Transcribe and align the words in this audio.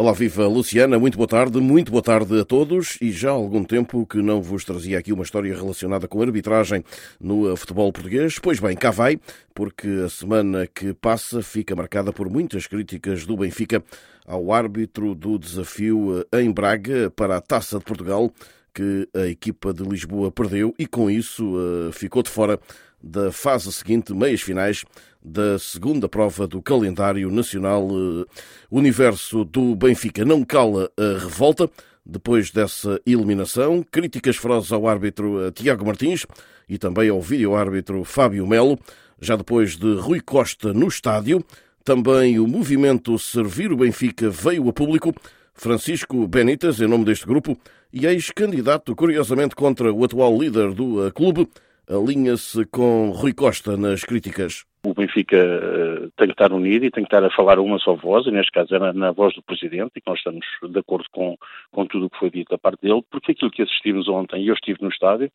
Olá, 0.00 0.14
viva 0.14 0.48
Luciana, 0.48 0.98
muito 0.98 1.18
boa 1.18 1.28
tarde, 1.28 1.60
muito 1.60 1.92
boa 1.92 2.02
tarde 2.02 2.40
a 2.40 2.42
todos. 2.42 2.96
E 3.02 3.12
já 3.12 3.28
há 3.28 3.32
algum 3.32 3.62
tempo 3.62 4.06
que 4.06 4.22
não 4.22 4.40
vos 4.40 4.64
trazia 4.64 4.98
aqui 4.98 5.12
uma 5.12 5.24
história 5.24 5.54
relacionada 5.54 6.08
com 6.08 6.22
arbitragem 6.22 6.82
no 7.20 7.54
futebol 7.54 7.92
português. 7.92 8.38
Pois 8.38 8.58
bem, 8.58 8.74
cá 8.74 8.90
vai, 8.90 9.20
porque 9.52 9.86
a 10.06 10.08
semana 10.08 10.66
que 10.66 10.94
passa 10.94 11.42
fica 11.42 11.76
marcada 11.76 12.14
por 12.14 12.30
muitas 12.30 12.66
críticas 12.66 13.26
do 13.26 13.36
Benfica 13.36 13.84
ao 14.26 14.50
árbitro 14.54 15.14
do 15.14 15.38
desafio 15.38 16.26
em 16.32 16.50
Braga 16.50 17.10
para 17.14 17.36
a 17.36 17.40
Taça 17.42 17.78
de 17.78 17.84
Portugal, 17.84 18.32
que 18.72 19.08
a 19.14 19.26
equipa 19.26 19.72
de 19.72 19.82
Lisboa 19.82 20.30
perdeu 20.30 20.74
e 20.78 20.86
com 20.86 21.10
isso 21.10 21.56
eh, 21.58 21.92
ficou 21.92 22.22
de 22.22 22.30
fora 22.30 22.58
da 23.02 23.32
fase 23.32 23.72
seguinte, 23.72 24.12
meias 24.12 24.42
finais 24.42 24.84
da 25.22 25.58
segunda 25.58 26.08
prova 26.08 26.46
do 26.46 26.62
calendário 26.62 27.30
nacional. 27.30 27.86
O 27.86 28.22
eh, 28.22 28.24
universo 28.70 29.44
do 29.44 29.74
Benfica 29.74 30.24
não 30.24 30.44
cala 30.44 30.90
a 30.96 31.18
revolta 31.18 31.70
depois 32.04 32.50
dessa 32.50 33.00
eliminação. 33.06 33.84
Críticas 33.90 34.36
ferozes 34.36 34.72
ao 34.72 34.86
árbitro 34.86 35.46
eh, 35.46 35.50
Tiago 35.50 35.84
Martins 35.84 36.26
e 36.68 36.78
também 36.78 37.08
ao 37.08 37.20
vídeo-árbitro 37.20 38.04
Fábio 38.04 38.46
Melo, 38.46 38.78
já 39.20 39.36
depois 39.36 39.76
de 39.76 39.94
Rui 39.94 40.20
Costa 40.20 40.72
no 40.72 40.88
estádio. 40.88 41.44
Também 41.84 42.38
o 42.38 42.46
movimento 42.46 43.18
Servir 43.18 43.72
o 43.72 43.76
Benfica 43.76 44.30
veio 44.30 44.68
a 44.68 44.72
público. 44.72 45.14
Francisco 45.54 46.26
Benítez, 46.26 46.80
em 46.80 46.86
nome 46.86 47.04
deste 47.04 47.26
grupo, 47.26 47.58
e 47.92 48.06
ex-candidato, 48.06 48.94
curiosamente, 48.94 49.54
contra 49.54 49.92
o 49.92 50.04
atual 50.04 50.38
líder 50.38 50.72
do 50.72 51.06
eh, 51.06 51.10
clube, 51.10 51.48
alinha-se 51.90 52.64
com 52.66 53.10
Rui 53.10 53.34
Costa 53.34 53.76
nas 53.76 54.04
críticas. 54.04 54.64
O 54.86 54.94
Benfica 54.94 55.36
uh, 55.36 56.10
tem 56.16 56.28
que 56.28 56.32
estar 56.32 56.52
unido 56.52 56.84
e 56.84 56.90
tem 56.90 57.02
que 57.02 57.08
estar 57.08 57.22
a 57.24 57.34
falar 57.34 57.58
uma 57.58 57.78
só 57.78 57.94
voz, 57.94 58.26
e 58.26 58.30
neste 58.30 58.52
caso 58.52 58.74
é 58.74 58.78
na, 58.78 58.92
na 58.92 59.10
voz 59.10 59.34
do 59.34 59.42
Presidente, 59.42 59.90
e 59.96 60.02
nós 60.06 60.18
estamos 60.18 60.46
de 60.62 60.78
acordo 60.78 61.06
com, 61.10 61.36
com 61.72 61.86
tudo 61.86 62.06
o 62.06 62.10
que 62.10 62.18
foi 62.18 62.30
dito 62.30 62.50
da 62.50 62.58
parte 62.58 62.80
dele, 62.80 63.02
porque 63.10 63.32
aquilo 63.32 63.50
que 63.50 63.62
assistimos 63.62 64.08
ontem, 64.08 64.42
e 64.42 64.48
eu 64.48 64.54
estive 64.54 64.78
no 64.80 64.88
estádio, 64.88 65.30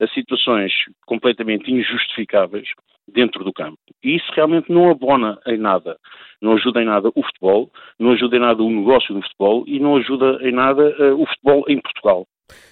a 0.00 0.06
situações 0.08 0.72
completamente 1.06 1.72
injustificáveis 1.72 2.68
dentro 3.12 3.42
do 3.42 3.52
campo. 3.52 3.78
E 4.02 4.16
isso 4.16 4.30
realmente 4.34 4.70
não 4.70 4.90
abona 4.90 5.38
em 5.46 5.58
nada. 5.58 5.96
Não 6.40 6.52
ajuda 6.52 6.82
em 6.82 6.86
nada 6.86 7.08
o 7.14 7.22
futebol, 7.22 7.70
não 7.98 8.12
ajuda 8.12 8.36
em 8.36 8.40
nada 8.40 8.62
o 8.62 8.70
negócio 8.70 9.14
do 9.14 9.22
futebol 9.22 9.64
e 9.66 9.80
não 9.80 9.96
ajuda 9.96 10.38
em 10.42 10.52
nada 10.52 10.94
uh, 10.98 11.20
o 11.20 11.26
futebol 11.26 11.64
em 11.68 11.80
Portugal. 11.80 12.26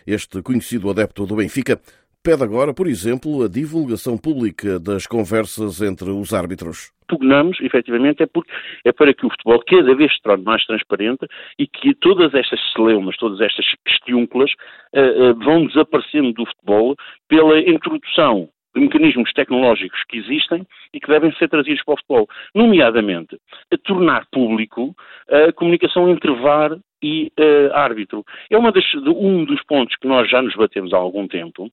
Este 0.06 0.42
conhecido 0.42 0.90
adepto 0.90 1.24
do 1.24 1.36
Benfica 1.36 1.80
pede 2.22 2.44
agora, 2.44 2.72
por 2.72 2.86
exemplo, 2.86 3.42
a 3.42 3.48
divulgação 3.48 4.16
pública 4.16 4.78
das 4.78 5.06
conversas 5.06 5.82
entre 5.82 6.10
os 6.10 6.32
árbitros. 6.32 6.92
Pugnamos, 7.08 7.60
efetivamente, 7.60 8.22
é, 8.22 8.26
porque, 8.26 8.50
é 8.84 8.92
para 8.92 9.12
que 9.12 9.26
o 9.26 9.30
futebol 9.30 9.62
cada 9.66 9.94
vez 9.94 10.12
se 10.14 10.22
torne 10.22 10.44
mais 10.44 10.64
transparente 10.64 11.26
e 11.58 11.66
que 11.66 11.94
todas 11.96 12.32
estas 12.32 12.60
celeumas, 12.72 13.16
todas 13.16 13.40
estas 13.40 13.66
questiúnculas 13.84 14.50
uh, 14.94 15.30
uh, 15.30 15.34
vão 15.44 15.66
desaparecendo 15.66 16.32
do 16.32 16.46
futebol 16.46 16.96
pela 17.28 17.58
introdução 17.58 18.48
de 18.74 18.80
mecanismos 18.80 19.30
tecnológicos 19.32 20.02
que 20.08 20.18
existem 20.18 20.66
e 20.94 21.00
que 21.00 21.08
devem 21.08 21.32
ser 21.34 21.48
trazidos 21.48 21.84
para 21.84 21.94
o 21.94 21.96
futebol, 21.98 22.28
nomeadamente 22.54 23.36
a 23.70 23.76
tornar 23.76 24.26
público 24.32 24.94
a 25.28 25.52
comunicação 25.52 26.08
entre 26.08 26.32
VAR 26.40 26.78
e 27.02 27.32
uh, 27.38 27.74
árbitro. 27.74 28.24
É 28.48 28.56
uma 28.56 28.70
das, 28.70 28.84
um 29.06 29.44
dos 29.44 29.62
pontos 29.64 29.96
que 29.96 30.06
nós 30.06 30.30
já 30.30 30.40
nos 30.40 30.54
batemos 30.54 30.92
há 30.92 30.96
algum 30.96 31.26
tempo. 31.26 31.68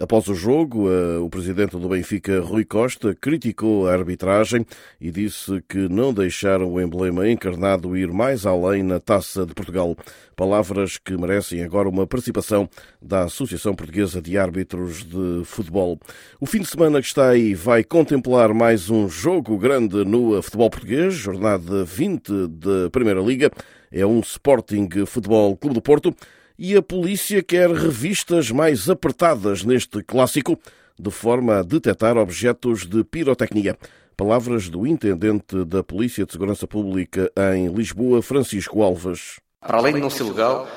Após 0.00 0.26
o 0.28 0.34
jogo, 0.34 0.88
uh, 0.88 1.22
o 1.22 1.28
presidente 1.28 1.76
do 1.76 1.88
Benfica, 1.88 2.40
Rui 2.40 2.64
Costa, 2.64 3.14
criticou 3.14 3.86
a 3.86 3.92
arbitragem 3.92 4.64
e 5.00 5.10
disse 5.10 5.62
que 5.68 5.88
não 5.88 6.14
deixaram 6.14 6.72
o 6.72 6.80
emblema 6.80 7.28
encarnado 7.28 7.96
ir 7.96 8.10
mais 8.10 8.46
além 8.46 8.82
na 8.82 8.98
Taça 8.98 9.44
de 9.44 9.54
Portugal. 9.54 9.94
Palavras 10.34 10.96
que 10.96 11.14
merecem 11.18 11.62
agora 11.62 11.86
uma 11.86 12.06
participação 12.06 12.66
da 13.02 13.24
Associação 13.24 13.74
Portuguesa 13.74 14.22
de 14.22 14.38
Árbitros 14.38 15.04
de 15.04 15.44
Futebol. 15.44 15.98
O 16.40 16.46
fim 16.46 16.60
de 16.60 16.68
semana 16.68 17.00
que 17.00 17.06
está 17.06 17.28
aí 17.28 17.54
vai 17.54 17.84
contemplar 17.84 18.54
mais 18.54 18.88
um 18.88 19.06
jogo 19.06 19.58
grande 19.58 20.02
no 20.04 20.40
futebol 20.40 20.70
português, 20.70 21.12
jornada 21.12 21.84
20 21.84 22.48
da 22.48 22.88
Primeira 22.90 23.20
Liga 23.20 23.50
é 23.92 24.06
um 24.06 24.20
Sporting 24.20 24.88
Futebol 25.06 25.56
Clube 25.56 25.74
do 25.74 25.82
Porto 25.82 26.14
e 26.58 26.76
a 26.76 26.82
polícia 26.82 27.42
quer 27.42 27.70
revistas 27.70 28.50
mais 28.50 28.88
apertadas 28.88 29.64
neste 29.64 30.02
clássico, 30.02 30.58
de 30.98 31.10
forma 31.10 31.58
a 31.58 31.62
detectar 31.62 32.16
objetos 32.16 32.86
de 32.86 33.02
pirotecnia. 33.02 33.76
Palavras 34.16 34.68
do 34.68 34.86
intendente 34.86 35.64
da 35.64 35.82
Polícia 35.82 36.26
de 36.26 36.32
Segurança 36.32 36.66
Pública 36.66 37.32
em 37.54 37.68
Lisboa, 37.68 38.20
Francisco 38.20 38.82
Alves. 38.82 39.40
Para 39.60 39.78
além 39.78 39.94
de 39.94 40.00
não 40.00 40.10
ser 40.10 40.24
legal, 40.24 40.68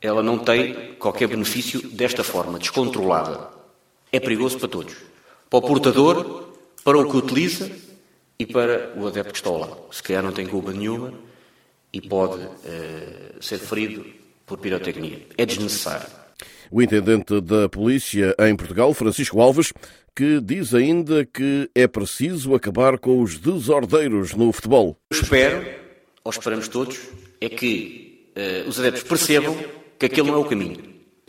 ela 0.00 0.22
não 0.22 0.38
tem 0.38 0.94
qualquer 0.98 1.26
benefício 1.26 1.80
desta 1.88 2.22
forma, 2.22 2.58
descontrolada. 2.58 3.48
É 4.12 4.20
perigoso 4.20 4.58
para 4.58 4.68
todos. 4.68 4.96
Para 5.48 5.58
o 5.58 5.62
portador, 5.62 6.50
para 6.84 6.98
o 6.98 7.10
que 7.10 7.16
utiliza 7.16 7.70
e 8.38 8.46
para 8.46 8.92
o 8.96 9.06
adepto 9.06 9.32
que 9.32 9.38
está 9.38 9.48
ao 9.48 9.58
lado. 9.58 9.76
Se 9.90 10.02
calhar 10.02 10.22
não 10.22 10.32
tem 10.32 10.46
culpa 10.46 10.72
nenhuma, 10.72 11.14
e 11.92 12.00
pode 12.00 12.42
uh, 12.42 13.42
ser 13.42 13.58
ferido 13.58 14.04
por 14.46 14.58
pirotecnia. 14.58 15.26
É 15.36 15.46
desnecessário. 15.46 16.06
O 16.70 16.80
intendente 16.80 17.40
da 17.40 17.68
Polícia 17.68 18.34
em 18.38 18.54
Portugal, 18.54 18.94
Francisco 18.94 19.40
Alves, 19.40 19.72
que 20.14 20.40
diz 20.40 20.74
ainda 20.74 21.24
que 21.24 21.68
é 21.74 21.86
preciso 21.86 22.54
acabar 22.54 22.98
com 22.98 23.20
os 23.22 23.38
desordeiros 23.38 24.34
no 24.34 24.52
futebol. 24.52 24.96
Eu 25.10 25.20
espero, 25.20 25.66
ou 26.22 26.30
esperamos 26.30 26.68
todos, 26.68 27.00
é 27.40 27.48
que 27.48 28.32
uh, 28.36 28.68
os 28.68 28.78
adeptos 28.78 29.02
percebam 29.02 29.56
que 29.98 30.06
aquele 30.06 30.28
não 30.28 30.34
é 30.34 30.38
o 30.38 30.44
caminho. 30.44 30.78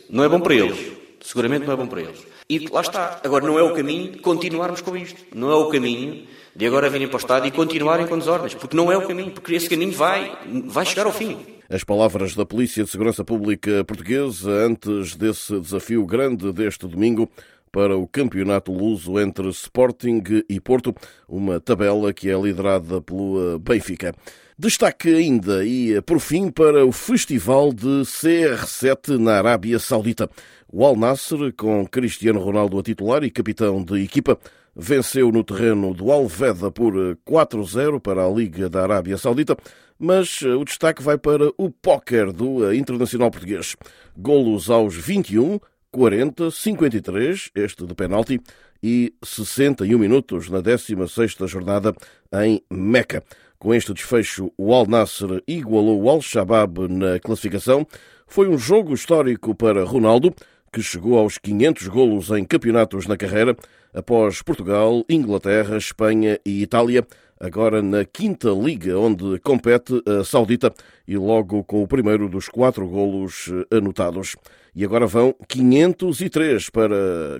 Não 0.09 0.23
é 0.23 0.29
bom 0.29 0.39
para 0.39 0.55
eles. 0.55 0.77
Seguramente 1.21 1.65
não 1.65 1.73
é 1.73 1.77
bom 1.77 1.87
para 1.87 2.01
eles. 2.01 2.19
E 2.51 2.67
lá 2.67 2.81
está. 2.81 3.21
Agora, 3.23 3.45
não 3.45 3.57
é 3.57 3.63
o 3.63 3.73
caminho 3.73 4.21
continuarmos 4.21 4.81
com 4.81 4.97
isto. 4.97 5.23
Não 5.33 5.49
é 5.49 5.55
o 5.55 5.69
caminho 5.69 6.27
de 6.53 6.65
agora 6.65 6.89
virem 6.89 7.07
para 7.07 7.15
o 7.15 7.17
Estado 7.17 7.47
e 7.47 7.51
continuarem 7.51 8.05
com 8.05 8.19
desordens, 8.19 8.53
porque 8.53 8.75
não 8.75 8.91
é 8.91 8.97
o 8.97 9.07
caminho, 9.07 9.31
porque 9.31 9.53
esse 9.55 9.69
caminho 9.69 9.93
vai, 9.93 10.37
vai 10.65 10.85
chegar 10.85 11.05
ao 11.05 11.13
fim. 11.13 11.37
As 11.69 11.85
palavras 11.85 12.35
da 12.35 12.45
Polícia 12.45 12.83
de 12.83 12.89
Segurança 12.89 13.23
Pública 13.23 13.85
Portuguesa 13.85 14.51
antes 14.51 15.15
desse 15.15 15.57
desafio 15.61 16.05
grande 16.05 16.51
deste 16.51 16.85
domingo 16.85 17.31
para 17.71 17.97
o 17.97 18.07
campeonato 18.07 18.71
luso 18.71 19.19
entre 19.19 19.47
Sporting 19.49 20.21
e 20.49 20.59
Porto, 20.59 20.93
uma 21.27 21.59
tabela 21.59 22.13
que 22.13 22.29
é 22.29 22.39
liderada 22.39 23.01
pelo 23.01 23.57
Benfica. 23.59 24.13
Destaque 24.57 25.09
ainda 25.09 25.65
e 25.65 25.99
por 26.01 26.19
fim 26.19 26.51
para 26.51 26.85
o 26.85 26.91
festival 26.91 27.73
de 27.73 28.03
CR7 28.03 29.17
na 29.17 29.37
Arábia 29.37 29.79
Saudita. 29.79 30.29
O 30.71 30.85
Al 30.85 30.95
Nasser, 30.95 31.51
com 31.53 31.85
Cristiano 31.87 32.39
Ronaldo 32.39 32.77
a 32.77 32.83
titular 32.83 33.23
e 33.23 33.31
capitão 33.31 33.83
de 33.83 34.03
equipa, 34.03 34.37
venceu 34.75 35.31
no 35.31 35.43
terreno 35.43 35.93
do 35.93 36.11
Alveda 36.11 36.71
por 36.71 36.93
4-0 37.27 37.99
para 37.99 38.23
a 38.23 38.29
Liga 38.29 38.69
da 38.69 38.83
Arábia 38.83 39.17
Saudita, 39.17 39.57
mas 39.97 40.41
o 40.41 40.63
destaque 40.63 41.01
vai 41.01 41.17
para 41.17 41.51
o 41.57 41.69
póquer 41.69 42.31
do 42.31 42.73
Internacional 42.73 43.31
Português. 43.31 43.75
Golos 44.17 44.69
aos 44.69 44.95
21, 44.95 45.59
40, 45.91 46.49
53, 46.49 47.51
este 47.53 47.85
de 47.85 47.93
penalti, 47.93 48.39
e 48.81 49.13
61 49.23 49.99
minutos 49.99 50.49
na 50.49 50.61
16ª 50.61 51.47
jornada 51.47 51.93
em 52.33 52.63
Meca. 52.69 53.23
Com 53.59 53.73
este 53.73 53.93
desfecho, 53.93 54.51
o 54.57 54.73
Al 54.73 54.87
Nasser 54.87 55.43
igualou 55.47 56.01
o 56.01 56.09
Al 56.09 56.21
Shabaab 56.21 56.87
na 56.87 57.19
classificação. 57.19 57.85
Foi 58.25 58.47
um 58.47 58.57
jogo 58.57 58.93
histórico 58.93 59.53
para 59.53 59.83
Ronaldo, 59.83 60.33
que 60.71 60.81
chegou 60.81 61.19
aos 61.19 61.37
500 61.37 61.87
golos 61.89 62.29
em 62.31 62.45
campeonatos 62.45 63.05
na 63.05 63.17
carreira, 63.17 63.55
após 63.93 64.41
Portugal, 64.41 65.03
Inglaterra, 65.09 65.77
Espanha 65.77 66.39
e 66.45 66.61
Itália, 66.61 67.05
agora 67.41 67.81
na 67.81 68.05
quinta 68.05 68.49
liga 68.49 68.97
onde 68.97 69.39
compete 69.39 70.01
a 70.05 70.23
Saudita 70.23 70.71
e 71.07 71.17
logo 71.17 71.63
com 71.63 71.81
o 71.81 71.87
primeiro 71.87 72.29
dos 72.29 72.47
quatro 72.47 72.87
golos 72.87 73.49
anotados. 73.71 74.35
E 74.75 74.85
agora 74.85 75.07
vão 75.07 75.35
503 75.47 76.69
para 76.69 76.95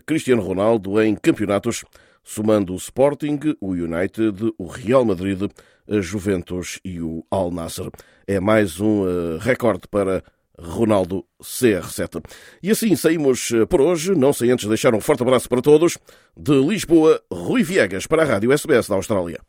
Cristiano 0.06 0.42
Ronaldo 0.42 1.02
em 1.02 1.16
campeonatos, 1.16 1.86
somando 2.24 2.74
o 2.74 2.78
Sporting, 2.78 3.40
o 3.62 3.72
United, 3.72 4.54
o 4.58 4.66
Real 4.66 5.06
Madrid, 5.06 5.50
a 5.88 6.02
Juventus 6.02 6.80
e 6.84 7.00
o 7.00 7.24
Al 7.30 7.52
Nasser. 7.52 7.90
É 8.28 8.40
mais 8.40 8.80
um 8.82 9.04
uh, 9.04 9.38
recorde 9.40 9.88
para 9.90 10.24
Ronaldo 10.58 11.26
CR7. 11.42 12.24
E 12.62 12.70
assim 12.70 12.96
saímos 12.96 13.52
eh, 13.52 13.66
por 13.66 13.82
hoje, 13.82 14.14
não 14.14 14.32
sem 14.32 14.52
antes 14.52 14.68
deixar 14.68 14.94
um 14.94 15.02
forte 15.02 15.24
abraço 15.24 15.50
para 15.50 15.62
todos. 15.62 15.98
De 16.38 16.54
Lisboa, 16.54 17.20
Rui 17.32 17.64
Viegas 17.64 18.06
para 18.06 18.22
a 18.22 18.26
Rádio 18.26 18.52
SBS 18.52 18.88
da 18.88 18.96
Austrália. 18.96 19.40